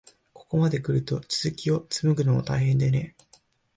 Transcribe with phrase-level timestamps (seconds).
[0.33, 3.15] ここまでくると、続きをつむぐのも大変でね。